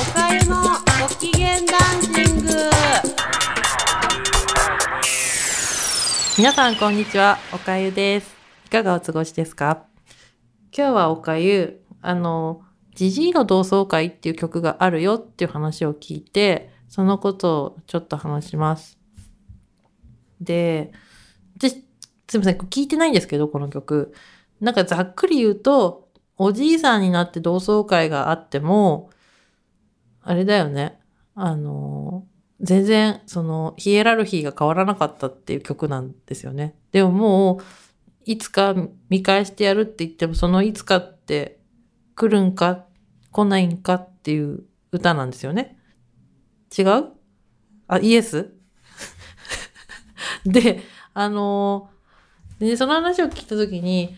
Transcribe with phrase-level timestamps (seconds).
[0.00, 0.56] おかゆの
[1.02, 2.52] ご機嫌ダンシング。
[6.38, 8.34] 皆さんこんにちはおかゆです。
[8.64, 9.84] いかがお過ごしですか？
[10.74, 12.62] 今日はおかゆあの
[12.94, 18.98] ジジイの同窓会っていう曲があるよっていう話を聞いてそのことをちょっと話します。
[20.40, 20.92] で
[21.58, 21.84] 私
[22.26, 24.14] すいません聞いてないんですけどこの曲。
[24.62, 26.08] なんかざっくり言うと
[26.38, 29.10] おじいさんになって同窓会があっても
[30.30, 30.98] あれだよね。
[31.34, 32.24] あの、
[32.60, 36.76] 全然、その、ヒエラルヒーが変わらなかったっていう曲なんですよね。
[36.92, 37.62] でももう、
[38.26, 38.74] いつか
[39.08, 41.58] 見返してやるって言っても、そのいつかって
[42.14, 42.86] 来るんか
[43.32, 45.78] 来ないんかっていう歌なんですよね。
[46.76, 47.08] 違う？
[47.88, 48.52] あ、イエス？
[50.46, 50.80] で、
[51.12, 51.90] あの
[52.60, 54.14] で、その話を聞いたときに、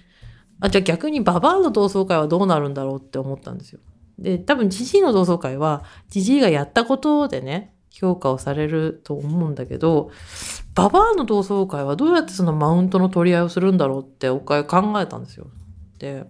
[0.61, 3.81] あ、じゃあ逆にババアの同窓会はどうなるんだろうって思ったんですよ。
[4.19, 10.11] で、多分ジジイの同窓会は、ジジイがやったことでね、評価をされると思うんだけど、
[10.75, 15.49] ババアの同窓会はどうやってそのマウントの取り合いをするんだろうっておかゆ考えたんですよ。
[15.99, 16.25] で、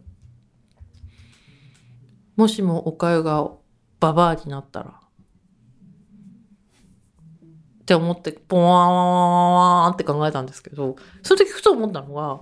[2.36, 3.50] もしもおかゆが
[4.00, 5.02] ババアになったら、
[7.82, 12.40] って思って、ポワーンって考えたんですけど、その時ふと思ったのが、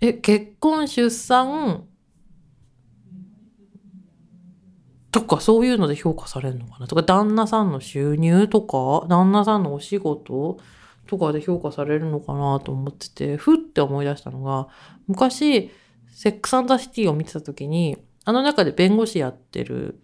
[0.00, 1.86] え、結婚、出産、
[5.14, 6.88] とかそういうので評価されるのかな？
[6.88, 9.06] とか旦那さんの収入とか？
[9.08, 10.58] 旦那さんのお仕事
[11.06, 14.66] とかで評価されるのかなと思っててふって思い出したのが
[15.06, 15.70] 昔
[16.10, 20.00] セックスザシティを見てた時にあの中で弁護士やってる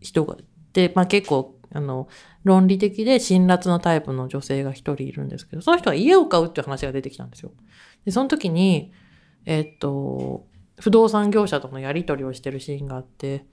[0.00, 0.36] 人が
[0.72, 2.06] で、まあ、結構あの
[2.44, 7.50] 論理的で辛辣なタイプの女性が一人いるんですけどその人は家を買うっていう話が出てきたんですよ。
[8.04, 8.92] でその時に
[9.44, 10.46] えっと
[10.78, 13.46] 不動産業者とのやり取りをしてるシーンがあって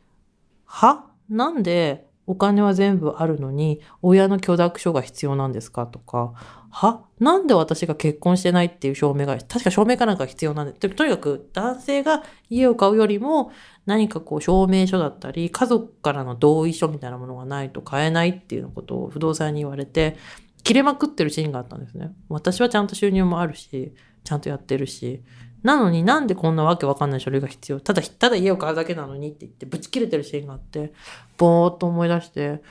[0.71, 1.05] は？
[1.29, 6.33] なんでお金は全部あるのに親の許諾書が必要なんですかとか、
[6.69, 7.03] は？
[7.19, 13.52] なんで私が結婚してないっていう証明が、確か証明かなんか必要なんで、とにかく男性が家を買うよりも
[13.87, 20.17] 何かこう証明書だったり、家族からの同意書みたいなものがないと買えないっていうことを不動産に言われて、
[20.63, 22.11] 切れまくってるシーンがあったんですね。
[22.29, 25.23] 私はちゃんと収入もあるし、ちゃんとやってるし、
[25.64, 27.80] なのになんでこんなわけわかんない書類が必要？
[27.80, 30.93] ただ、ただ家を買うだけなのにって言ってぶち切れてるシーンがあって、
[31.37, 32.61] ぼーっと思い出して、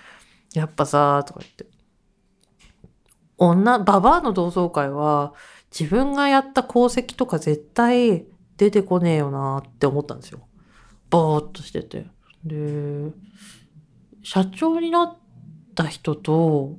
[0.55, 1.67] やっぱさーとか言って。
[3.37, 5.35] 女、ババアの同窓会は
[5.71, 8.27] 自分がやった功績とか絶対
[8.57, 10.41] 出てこねえよなって思ったんですよ。
[11.11, 12.07] ぼーっとしてて。
[12.45, 13.13] で、
[14.23, 15.17] 社長になっ
[15.75, 16.77] た人と、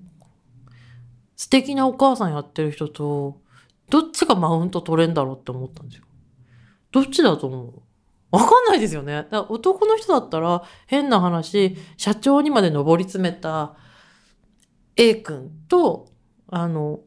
[1.36, 3.40] 素敵なお母さんやってる人と、
[3.90, 6.06] どっちがマウント取れんだろうって思ったんですよ。
[6.92, 7.82] どっちだと思う？
[8.32, 9.28] わかんないですよね。
[9.32, 13.76] だ男の人だったら変な話、社長にまで上り詰めた
[14.96, 16.08] A 君と、
[16.48, 17.00] あの、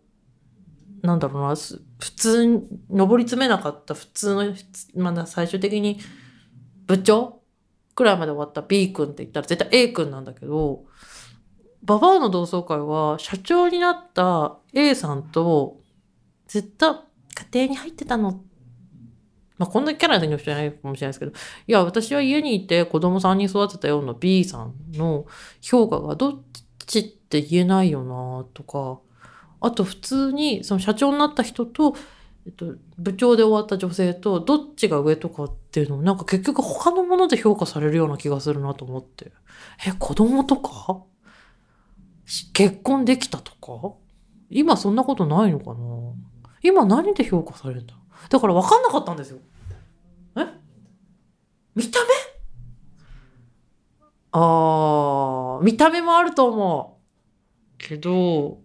[1.03, 1.81] なんだろうな、普
[2.17, 4.55] 通に上り詰めなかった普通の、
[4.97, 6.01] まだ最終的に
[6.87, 7.41] 部長
[7.95, 10.85] くらいまで終わった B 君って言ったら絶対 A 君なんだけど、
[11.85, 15.82] ババアの同窓会は社長になった A さんと
[16.53, 17.05] ずっと
[17.53, 18.43] 家庭に入ってたの。
[19.57, 21.35] まあ、こんなキャラの人じゃないかもしれないですけど、い
[21.73, 25.25] や、私は家にいて子供さんに育てたような B さんの
[25.63, 26.43] 評価がどっ
[26.85, 29.01] ちって言えないよなとか、
[29.63, 31.97] あと普通にその社長になった人と、
[32.45, 39.33] えっと、部長で終わった女性とどっちが上とかっていうのもなんか結局他のもので評価されるような気がするなと思って。
[39.87, 41.03] え、子供とか？
[42.53, 43.97] 結婚できたとか？
[44.51, 45.77] 今そんなことないのかな？
[46.63, 47.95] 今何で評価されるんだ？
[48.29, 49.39] だから分かんなかったんですよ。
[50.37, 50.47] え？
[51.75, 52.07] 見た目？
[54.31, 57.03] あー、見た目もあると思う。
[57.79, 58.61] けど、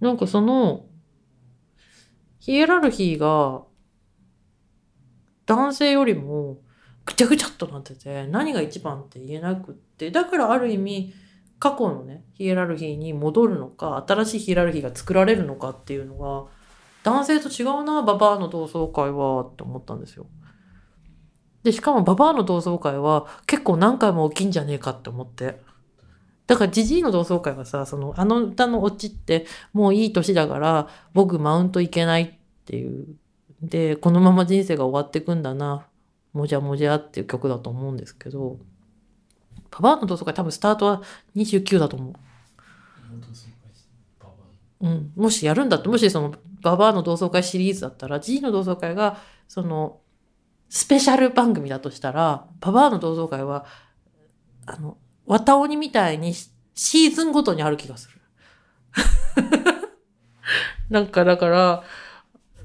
[0.00, 0.86] なんかその、
[2.40, 3.62] ヒエラルヒーが、
[5.46, 6.58] 男性よりも
[7.04, 11.12] ぐちゃぐちゃっとなってて、何が一番って言えなくって、だからある意味、
[11.58, 16.50] 過去のね、ヒエラルヒーに戻るのか、新しいヒエラルヒーが作られるのかっていうのが、
[17.04, 20.26] 男性と違うな、ババアの同窓会は、って思ったんですよ。
[21.62, 25.60] で、しかもババアの同窓会は結構何回も起きんじゃねえかって思って。
[26.46, 32.32] だからジジイの同窓会はさ、その、あの歌のオチって、もういい年だから、僕マウントいけないっ
[32.66, 33.06] ていう。
[33.62, 35.86] で、このまま人生が終わってくんだな、
[36.32, 38.58] もじゃもじゃっていう曲だと思うんですけど、
[39.70, 41.02] ババアの同窓会多分スタートは
[41.36, 42.12] 29だと思う。
[44.82, 49.16] うん、もしやるんだって、もしそのババアの同窓会シリーズだったら、G の同窓会が、
[49.48, 50.00] その、
[50.68, 53.64] スペシャル番組だとしたら、ババアの同窓会は、
[54.66, 58.20] あの、綿鬼みたいにシーズンごとにある気がする。
[60.90, 61.84] なんかだから、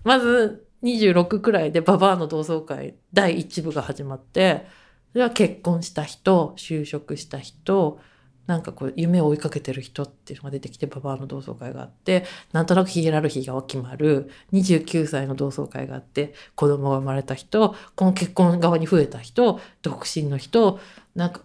[0.03, 4.65] まず26くらいでババアの同窓会第1部が始まって、
[5.11, 7.99] それは結婚した人、就職した人、
[8.47, 14.31] なんかこう夢を追いかけてる人っていうのが出てきてババアの同窓会があってなんとなくヒエラルヒーが決まる。
[14.53, 20.79] 29歳の同窓会があって子供が生まれた人この結婚側に増えた人独身の人
[21.13, 21.41] なんか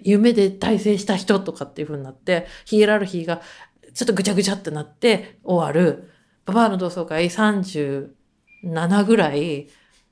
[0.00, 3.40] 夢で大成した人とかっていう風になってヒエラルヒーが
[3.94, 6.10] ちょっとぐちゃぐちゃってなって終わる。
[6.44, 8.08] ババアの同窓会37
[9.06, 9.68] ぐらい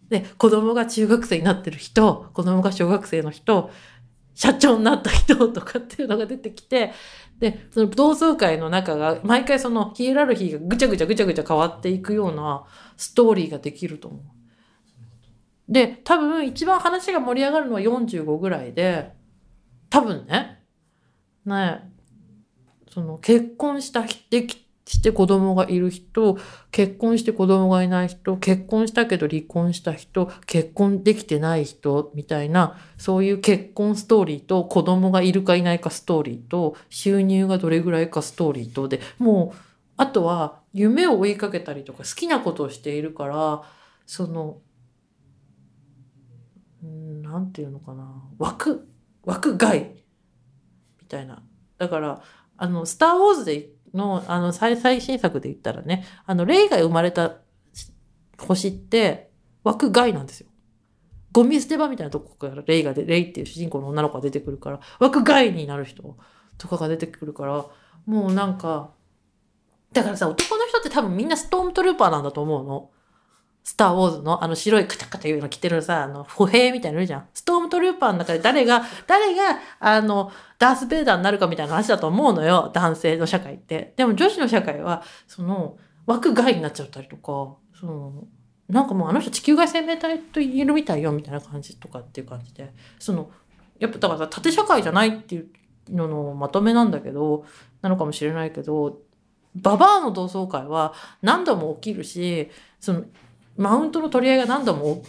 [0.09, 3.71] で子供が中学生になってる人子供が小学生の人
[4.35, 6.93] 社長になった人とかっていうのが出てきて、
[7.39, 12.65] で、その同窓会の中が、毎回そのヒエラルヒーがぐちゃぐちゃぐちゃぐちゃ変わっていくような
[12.97, 14.23] ストーリーができると思う。
[15.73, 19.13] で、多分一番話が盛り上がるのは45ぐらいで、
[19.89, 20.63] 多分ね、
[21.45, 21.91] ね、
[22.93, 24.47] その結婚した人、
[24.91, 26.37] して子供がいる人、
[26.73, 39.59] 結婚して子供がいない人、結婚したけど離婚した人、結婚できてない人みたいな、そういう結婚ストーリーと子供がいるかいないかストーリーと収入がどれぐらいかストーリーとで、もう、
[39.97, 43.63] あとは夢を追いかけたりとか好きなことをしているから、
[44.07, 44.59] その、
[46.83, 48.89] なんていうのかな、枠、
[49.23, 49.95] 枠外
[51.01, 51.45] みたいな。
[51.79, 52.23] だから、
[52.57, 57.39] あの、スター・ウォーズでの、あの、最、最新作で言ったらね、あの、霊が生まれた
[58.39, 59.31] 星って
[59.65, 60.49] 枠外なんですよ。
[61.33, 66.17] ゴミ捨て場みたいなとこから霊がで、霊っていう主人公の女の子が出てくるから、枠外になる人
[66.59, 67.67] とかが出てくるから、
[68.07, 68.91] もうなんか、
[69.93, 72.91] だからさ、男の人って多分みんなストームトルーパーなんだと思うの。
[73.63, 77.29] スター・ウォーズのあの白いカチャカチャいうの着てるさ、あの、歩兵みたいなのいるじゃん。
[77.35, 82.71] ストームトルーパーの中で誰が、誰が、あの、ダース・ベイダーになるかみたいな話だと思うのよ。
[82.73, 83.93] 男性の社会って。
[83.97, 85.77] でも女子の社会は、その、
[86.07, 88.25] 枠外になっちゃったりとか、その、
[88.69, 93.31] なんかもうあの人地球外生命体と言えるみたいよみたいな感じとかっていう感じで、その、
[93.79, 95.49] やっぱだから縦社会じゃないっていう
[95.89, 97.45] ののまとめなんだけど、
[97.83, 99.01] なのかもしれないけど、
[99.57, 102.49] ババアの同窓会は何度も起きるし、
[102.79, 103.05] その、
[103.61, 105.03] マウントの取り合いが何度も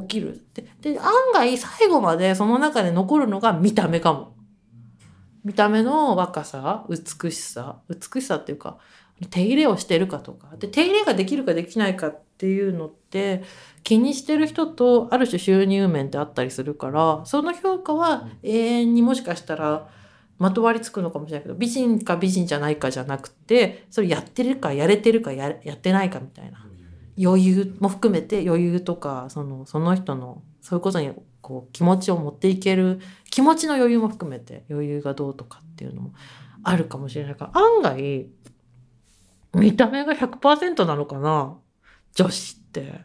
[0.00, 0.46] 起きる。
[0.54, 4.34] で、で案外最後までその中で残るのが見た目かも。
[5.44, 8.78] 見た目の若さ、美しさ、美しさっていうか、
[9.30, 10.56] 手入れをしてるかとか。
[10.56, 13.42] で、手入れができるかできないかっていうのって、
[13.82, 19.88] 気にしてる人とある種収入面ってあったりするから、その評価は永遠にもしかしたら
[20.38, 26.64] まとわりつくのかもしれないけど、美人か美人じゃないかじゃなくて、それやってるかやれてるかややってないかみたいな。
[27.20, 33.00] 余裕も含めて余裕とかそのその人のそういうことにこう気持ちを持っていける
[33.30, 36.12] 気持ちの余裕も含めて余裕がどうとかっていうのも
[36.62, 38.26] あるかもしれないから案外
[39.54, 41.56] 見た目が100%なのかな？
[42.14, 43.00] 女子って。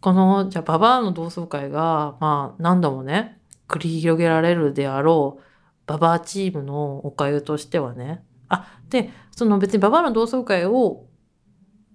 [0.00, 5.42] このじゃあババアの同窓会がまあ何度もね繰り広げられるであろう
[5.86, 11.05] ババアチームのおかゆとしてはねあでその別にババアの同窓会を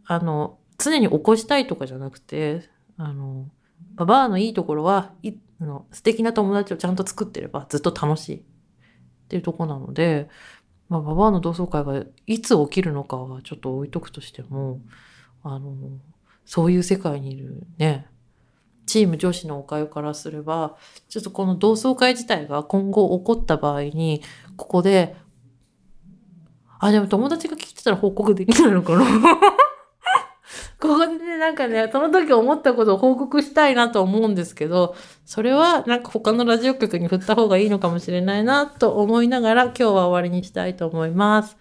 [0.06, 3.48] あの、常に起こしたいとかじゃなくて、あの、
[3.96, 8.36] ババアのいいところは、いあの素敵な友達をちゃんと作ってればずっと楽しい。
[8.38, 8.44] っ
[9.32, 10.28] ていうとこなので、
[10.90, 14.82] まあ、ババアの同窓会がいつ起きるのかはちょっと置いとくとしても、
[15.42, 15.74] あの、
[16.46, 18.08] そういう世界にいるね、
[18.86, 20.76] チーム女子のおかゆからすれば、
[21.08, 24.22] ちょっとこの同窓会自体が今後起こった場合に、
[24.58, 25.16] ここで、
[26.80, 29.06] あ、でも友達が聞いてたら報告できないのかな。
[30.82, 34.96] ここでね、なんかね、その時思ったことを報告したいなと思うんですけど、
[35.26, 41.56] それはなんか他のラジオ局に振った方がいいのかもしれないなと思いながら今日は終わりにしたいと思います。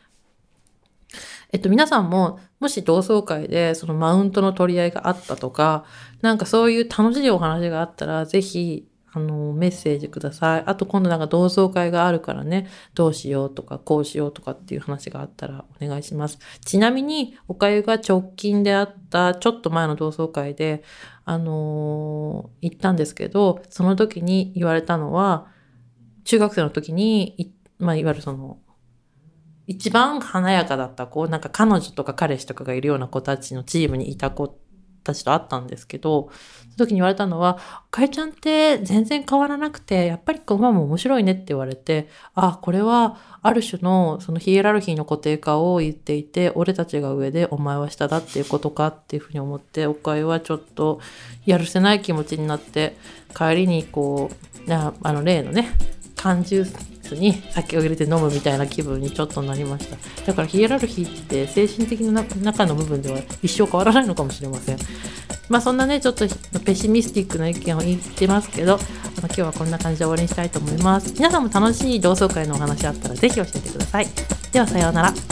[1.53, 5.85] えっと、皆さんも、もし同窓会でそのマウントの取り合いがあったとか、
[6.23, 10.63] なんかそういう楽しいお話があったら、ぜひあの、メッセージください。
[10.67, 16.39] あと今度なんか同窓会があるからね、どうしようとか、こうしようとかっていう話があったらお願いします。
[16.65, 20.85] ちなみに、おかゆが直近であったちょっと前の同窓会で、
[21.25, 25.49] あのー、行ったんですけど、その時に言われたのは、
[26.25, 28.59] 中学生の時に、まあ、いわゆるその、
[29.67, 34.59] 一番華やかだった子、なんか彼女とか彼氏とかがいるような子たちのチームにいた子
[35.11, 36.31] たちと会ったんですけど、
[36.77, 37.59] その時に言われたのは、
[37.91, 51.01] かえちゃんって全然変わらなくて、やっぱり馬も面白いねって言われて、あ、これはある種のそのヒエラルヒーの固定化を言っていて、俺たちが上でお前は下だっていうことかっていうふうに思って、おかゆはちょっと
[51.45, 52.97] やるせない気持ちになって、
[53.37, 55.69] 帰りにこう、あの例のね、
[56.21, 59.97] 缶ジュースに酒を入れて飲むみたいな気分にちょっとなりました。
[60.27, 64.79] だからヒエラルヒーって精神的な中の部分では一生変わらないのかもしれません。
[65.49, 66.27] まあそんなねちょっと
[66.65, 68.83] ペシミスティックな意見を言ってますけどあの
[69.23, 71.13] 今日はこんな感じで終わりにしたいと思います。
[71.15, 74.07] 皆さんも楽しい同窓会のお話あったら是非教えてください。
[74.53, 75.30] ではさようなら。